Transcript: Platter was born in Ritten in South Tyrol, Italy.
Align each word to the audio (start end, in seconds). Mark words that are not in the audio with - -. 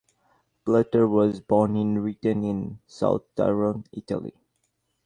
Platter 0.65 1.07
was 1.07 1.39
born 1.41 1.75
in 1.77 1.99
Ritten 1.99 2.43
in 2.43 2.79
South 2.87 3.21
Tyrol, 3.35 3.83
Italy. 3.91 4.33